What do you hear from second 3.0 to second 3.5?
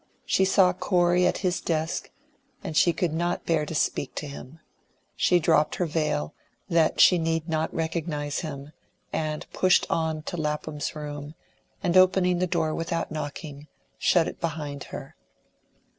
not